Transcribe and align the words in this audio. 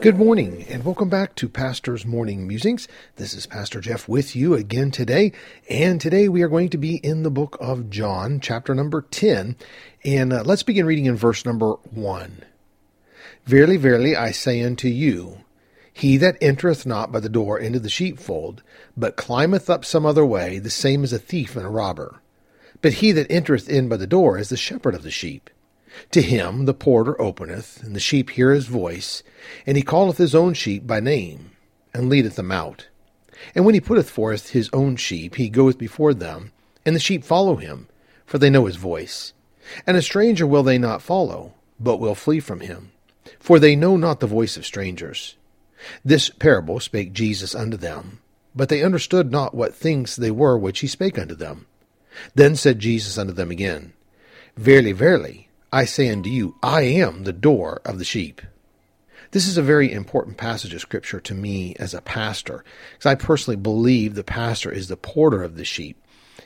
Good 0.00 0.16
morning 0.16 0.64
and 0.70 0.82
welcome 0.82 1.10
back 1.10 1.34
to 1.34 1.46
Pastor's 1.46 2.06
Morning 2.06 2.48
Musings. 2.48 2.88
This 3.16 3.34
is 3.34 3.44
Pastor 3.44 3.82
Jeff 3.82 4.08
with 4.08 4.34
you 4.34 4.54
again 4.54 4.90
today. 4.90 5.30
And 5.68 6.00
today 6.00 6.26
we 6.26 6.40
are 6.40 6.48
going 6.48 6.70
to 6.70 6.78
be 6.78 6.96
in 6.96 7.22
the 7.22 7.30
book 7.30 7.58
of 7.60 7.90
John, 7.90 8.40
chapter 8.40 8.74
number 8.74 9.02
10. 9.02 9.56
And 10.02 10.32
uh, 10.32 10.42
let's 10.42 10.62
begin 10.62 10.86
reading 10.86 11.04
in 11.04 11.16
verse 11.16 11.44
number 11.44 11.72
1. 11.90 12.44
Verily, 13.44 13.76
verily, 13.76 14.16
I 14.16 14.30
say 14.30 14.62
unto 14.62 14.88
you, 14.88 15.44
he 15.92 16.16
that 16.16 16.38
entereth 16.40 16.86
not 16.86 17.12
by 17.12 17.20
the 17.20 17.28
door 17.28 17.58
into 17.58 17.78
the 17.78 17.90
sheepfold, 17.90 18.62
but 18.96 19.18
climbeth 19.18 19.68
up 19.68 19.84
some 19.84 20.06
other 20.06 20.24
way, 20.24 20.58
the 20.58 20.70
same 20.70 21.04
is 21.04 21.12
a 21.12 21.18
thief 21.18 21.56
and 21.56 21.66
a 21.66 21.68
robber. 21.68 22.22
But 22.80 22.94
he 22.94 23.12
that 23.12 23.30
entereth 23.30 23.68
in 23.68 23.90
by 23.90 23.98
the 23.98 24.06
door 24.06 24.38
is 24.38 24.48
the 24.48 24.56
shepherd 24.56 24.94
of 24.94 25.02
the 25.02 25.10
sheep. 25.10 25.50
To 26.12 26.22
him 26.22 26.64
the 26.64 26.74
porter 26.74 27.20
openeth, 27.20 27.82
and 27.82 27.94
the 27.94 28.00
sheep 28.00 28.30
hear 28.30 28.52
his 28.52 28.66
voice, 28.66 29.22
and 29.66 29.76
he 29.76 29.82
calleth 29.82 30.18
his 30.18 30.34
own 30.34 30.54
sheep 30.54 30.86
by 30.86 31.00
name, 31.00 31.50
and 31.92 32.08
leadeth 32.08 32.36
them 32.36 32.52
out. 32.52 32.88
And 33.54 33.64
when 33.64 33.74
he 33.74 33.80
putteth 33.80 34.10
forth 34.10 34.50
his 34.50 34.70
own 34.72 34.96
sheep, 34.96 35.36
he 35.36 35.48
goeth 35.48 35.78
before 35.78 36.14
them, 36.14 36.52
and 36.84 36.94
the 36.94 37.00
sheep 37.00 37.24
follow 37.24 37.56
him, 37.56 37.88
for 38.26 38.38
they 38.38 38.50
know 38.50 38.66
his 38.66 38.76
voice. 38.76 39.32
And 39.86 39.96
a 39.96 40.02
stranger 40.02 40.46
will 40.46 40.62
they 40.62 40.78
not 40.78 41.02
follow, 41.02 41.54
but 41.78 41.98
will 41.98 42.14
flee 42.14 42.40
from 42.40 42.60
him, 42.60 42.92
for 43.38 43.58
they 43.58 43.76
know 43.76 43.96
not 43.96 44.20
the 44.20 44.26
voice 44.26 44.56
of 44.56 44.66
strangers. 44.66 45.36
This 46.04 46.28
parable 46.28 46.80
spake 46.80 47.12
Jesus 47.12 47.54
unto 47.54 47.76
them, 47.76 48.20
but 48.54 48.68
they 48.68 48.82
understood 48.82 49.30
not 49.30 49.54
what 49.54 49.74
things 49.74 50.16
they 50.16 50.30
were 50.30 50.58
which 50.58 50.80
he 50.80 50.86
spake 50.86 51.18
unto 51.18 51.34
them. 51.34 51.66
Then 52.34 52.56
said 52.56 52.78
Jesus 52.78 53.16
unto 53.16 53.32
them 53.32 53.50
again, 53.50 53.92
Verily, 54.56 54.92
verily, 54.92 55.48
I 55.72 55.84
say 55.84 56.10
unto 56.10 56.28
you, 56.28 56.56
I 56.64 56.82
am 56.82 57.22
the 57.22 57.32
door 57.32 57.80
of 57.84 57.98
the 57.98 58.04
sheep. 58.04 58.42
This 59.30 59.46
is 59.46 59.56
a 59.56 59.62
very 59.62 59.92
important 59.92 60.36
passage 60.36 60.74
of 60.74 60.80
Scripture 60.80 61.20
to 61.20 61.34
me 61.34 61.76
as 61.78 61.94
a 61.94 62.00
pastor, 62.00 62.64
because 62.92 63.06
I 63.06 63.14
personally 63.14 63.56
believe 63.56 64.14
the 64.14 64.24
pastor 64.24 64.72
is 64.72 64.88
the 64.88 64.96
porter 64.96 65.44
of 65.44 65.56
the 65.56 65.64
sheep. 65.64 65.96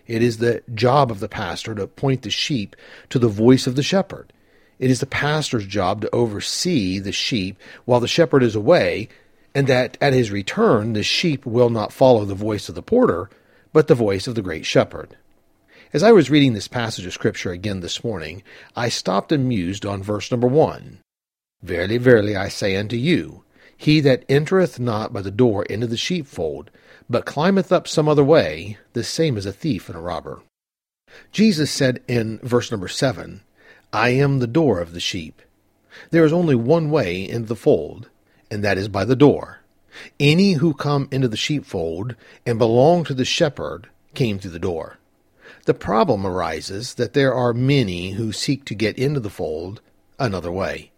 It 0.06 0.22
is 0.22 0.36
the 0.36 0.62
job 0.74 1.10
of 1.10 1.20
the 1.20 1.28
pastor 1.28 1.74
to 1.74 1.86
point 1.86 2.20
the 2.20 2.30
sheep 2.30 2.76
to 3.08 3.18
the 3.18 3.28
voice 3.28 3.66
of 3.66 3.76
the 3.76 3.82
shepherd. 3.82 4.30
It 4.78 4.90
is 4.90 5.00
the 5.00 5.06
pastor's 5.06 5.66
job 5.66 6.02
to 6.02 6.14
oversee 6.14 6.98
the 6.98 7.12
sheep 7.12 7.56
while 7.86 8.00
the 8.00 8.08
shepherd 8.08 8.42
is 8.42 8.54
away, 8.54 9.08
and 9.54 9.66
that 9.68 9.96
at 10.02 10.12
his 10.12 10.30
return 10.30 10.92
the 10.92 11.02
sheep 11.02 11.46
will 11.46 11.70
not 11.70 11.94
follow 11.94 12.26
the 12.26 12.34
voice 12.34 12.68
of 12.68 12.74
the 12.74 12.82
porter, 12.82 13.30
but 13.72 13.88
the 13.88 13.94
voice 13.94 14.26
of 14.26 14.34
the 14.34 14.42
great 14.42 14.66
shepherd. 14.66 15.16
As 15.94 16.02
I 16.02 16.10
was 16.10 16.28
reading 16.28 16.54
this 16.54 16.66
passage 16.66 17.06
of 17.06 17.12
Scripture 17.12 17.52
again 17.52 17.78
this 17.78 18.02
morning, 18.02 18.42
I 18.74 18.88
stopped 18.88 19.30
and 19.30 19.46
mused 19.46 19.86
on 19.86 20.02
verse 20.02 20.28
number 20.28 20.48
one. 20.48 20.98
Verily, 21.62 21.98
verily, 21.98 22.34
I 22.34 22.48
say 22.48 22.74
unto 22.74 22.96
you, 22.96 23.44
he 23.76 24.00
that 24.00 24.24
entereth 24.28 24.80
not 24.80 25.12
by 25.12 25.22
the 25.22 25.30
door 25.30 25.62
into 25.66 25.86
the 25.86 25.96
sheepfold, 25.96 26.72
but 27.08 27.26
climbeth 27.26 27.70
up 27.70 27.86
some 27.86 28.08
other 28.08 28.24
way, 28.24 28.76
the 28.92 29.04
same 29.04 29.36
is 29.36 29.46
a 29.46 29.52
thief 29.52 29.88
and 29.88 29.96
a 29.96 30.00
robber. 30.00 30.42
Jesus 31.30 31.70
said 31.70 32.02
in 32.08 32.40
verse 32.42 32.72
number 32.72 32.88
seven, 32.88 33.42
I 33.92 34.08
am 34.08 34.40
the 34.40 34.48
door 34.48 34.80
of 34.80 34.94
the 34.94 35.00
sheep. 35.00 35.40
There 36.10 36.24
is 36.24 36.32
only 36.32 36.56
one 36.56 36.90
way 36.90 37.22
into 37.22 37.46
the 37.46 37.54
fold, 37.54 38.08
and 38.50 38.64
that 38.64 38.78
is 38.78 38.88
by 38.88 39.04
the 39.04 39.14
door. 39.14 39.60
Any 40.18 40.54
who 40.54 40.74
come 40.74 41.06
into 41.12 41.28
the 41.28 41.36
sheepfold 41.36 42.16
and 42.44 42.58
belong 42.58 43.04
to 43.04 43.14
the 43.14 43.24
shepherd 43.24 43.86
came 44.14 44.40
through 44.40 44.50
the 44.50 44.58
door. 44.58 44.98
The 45.64 45.74
problem 45.74 46.26
arises 46.26 46.94
that 46.94 47.12
there 47.12 47.34
are 47.34 47.52
many 47.52 48.12
who 48.12 48.32
seek 48.32 48.64
to 48.66 48.74
get 48.74 48.98
into 48.98 49.20
the 49.20 49.30
fold 49.30 49.80
another 50.18 50.52
way. 50.52 50.90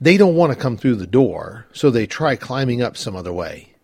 They 0.00 0.16
don't 0.16 0.36
want 0.36 0.52
to 0.52 0.58
come 0.58 0.76
through 0.76 0.96
the 0.96 1.06
door, 1.06 1.66
so 1.72 1.90
they 1.90 2.06
try 2.06 2.36
climbing 2.36 2.82
up 2.82 2.96
some 2.96 3.16
other 3.16 3.32
way. 3.32 3.74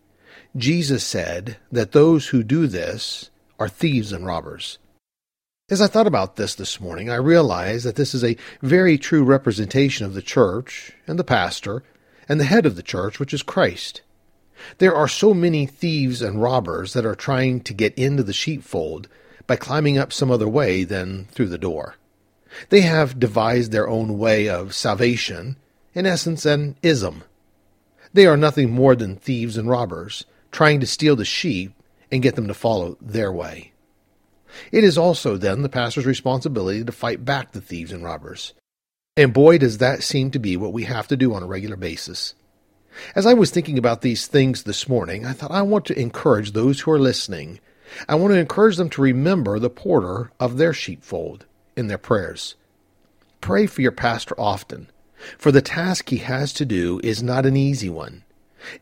Jesus 0.56 1.04
said 1.04 1.58
that 1.70 1.92
those 1.92 2.28
who 2.28 2.42
do 2.42 2.66
this 2.66 3.30
are 3.58 3.68
thieves 3.68 4.12
and 4.12 4.26
robbers. 4.26 4.78
As 5.70 5.80
I 5.80 5.86
thought 5.86 6.08
about 6.08 6.34
this 6.34 6.56
this 6.56 6.80
morning, 6.80 7.10
I 7.10 7.14
realized 7.16 7.84
that 7.84 7.94
this 7.94 8.14
is 8.14 8.24
a 8.24 8.36
very 8.60 8.98
true 8.98 9.22
representation 9.22 10.04
of 10.04 10.14
the 10.14 10.22
church 10.22 10.92
and 11.06 11.18
the 11.18 11.24
pastor 11.24 11.84
and 12.28 12.40
the 12.40 12.44
head 12.44 12.66
of 12.66 12.74
the 12.74 12.82
church, 12.82 13.20
which 13.20 13.32
is 13.32 13.42
Christ. 13.42 14.02
There 14.78 14.94
are 14.94 15.08
so 15.08 15.32
many 15.32 15.66
thieves 15.66 16.22
and 16.22 16.42
robbers 16.42 16.92
that 16.94 17.06
are 17.06 17.14
trying 17.14 17.60
to 17.60 17.72
get 17.72 17.94
into 17.94 18.24
the 18.24 18.32
sheepfold 18.32 19.08
by 19.46 19.56
climbing 19.56 19.98
up 19.98 20.12
some 20.12 20.30
other 20.30 20.48
way 20.48 20.84
than 20.84 21.26
through 21.26 21.48
the 21.48 21.58
door. 21.58 21.96
They 22.68 22.80
have 22.82 23.20
devised 23.20 23.72
their 23.72 23.88
own 23.88 24.18
way 24.18 24.48
of 24.48 24.74
salvation, 24.74 25.56
in 25.94 26.06
essence, 26.06 26.44
an 26.44 26.76
ism. 26.82 27.24
They 28.12 28.26
are 28.26 28.36
nothing 28.36 28.70
more 28.70 28.96
than 28.96 29.16
thieves 29.16 29.56
and 29.56 29.68
robbers, 29.68 30.24
trying 30.50 30.80
to 30.80 30.86
steal 30.86 31.16
the 31.16 31.24
sheep 31.24 31.72
and 32.10 32.22
get 32.22 32.34
them 32.34 32.48
to 32.48 32.54
follow 32.54 32.96
their 33.00 33.32
way. 33.32 33.72
It 34.72 34.82
is 34.82 34.98
also, 34.98 35.36
then, 35.36 35.62
the 35.62 35.68
pastor's 35.68 36.06
responsibility 36.06 36.84
to 36.84 36.92
fight 36.92 37.24
back 37.24 37.52
the 37.52 37.60
thieves 37.60 37.92
and 37.92 38.02
robbers. 38.02 38.52
And 39.16 39.32
boy, 39.32 39.58
does 39.58 39.78
that 39.78 40.02
seem 40.02 40.30
to 40.32 40.38
be 40.38 40.56
what 40.56 40.72
we 40.72 40.84
have 40.84 41.06
to 41.08 41.16
do 41.16 41.34
on 41.34 41.42
a 41.42 41.46
regular 41.46 41.76
basis. 41.76 42.34
As 43.14 43.26
I 43.26 43.34
was 43.34 43.50
thinking 43.50 43.78
about 43.78 44.02
these 44.02 44.26
things 44.26 44.64
this 44.64 44.88
morning, 44.88 45.24
I 45.24 45.32
thought 45.32 45.52
I 45.52 45.62
want 45.62 45.84
to 45.86 45.98
encourage 45.98 46.52
those 46.52 46.80
who 46.80 46.90
are 46.90 46.98
listening 46.98 47.60
I 48.08 48.14
want 48.14 48.32
to 48.32 48.38
encourage 48.38 48.76
them 48.76 48.90
to 48.90 49.02
remember 49.02 49.58
the 49.58 49.70
porter 49.70 50.30
of 50.38 50.56
their 50.56 50.72
sheepfold 50.72 51.46
in 51.76 51.88
their 51.88 51.98
prayers. 51.98 52.54
Pray 53.40 53.66
for 53.66 53.82
your 53.82 53.92
pastor 53.92 54.34
often, 54.38 54.90
for 55.38 55.50
the 55.52 55.62
task 55.62 56.08
he 56.08 56.18
has 56.18 56.52
to 56.54 56.64
do 56.64 57.00
is 57.02 57.22
not 57.22 57.46
an 57.46 57.56
easy 57.56 57.88
one, 57.88 58.24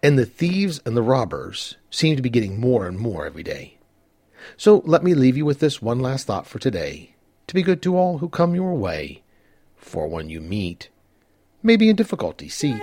and 0.02 0.18
the 0.18 0.26
thieves 0.26 0.80
and 0.84 0.96
the 0.96 1.02
robbers 1.02 1.76
seem 1.90 2.16
to 2.16 2.22
be 2.22 2.30
getting 2.30 2.60
more 2.60 2.86
and 2.86 2.98
more 2.98 3.26
every 3.26 3.42
day. 3.42 3.78
So 4.56 4.82
let 4.84 5.02
me 5.02 5.14
leave 5.14 5.36
you 5.36 5.44
with 5.44 5.60
this 5.60 5.82
one 5.82 6.00
last 6.00 6.26
thought 6.26 6.46
for 6.46 6.58
today 6.58 7.14
to 7.46 7.54
be 7.54 7.62
good 7.62 7.82
to 7.82 7.96
all 7.96 8.18
who 8.18 8.28
come 8.28 8.54
your 8.54 8.74
way, 8.74 9.22
for 9.76 10.06
when 10.06 10.28
you 10.28 10.40
meet, 10.40 10.90
may 11.62 11.76
be 11.76 11.88
in 11.88 11.96
difficulty 11.96 12.48
seat 12.48 12.82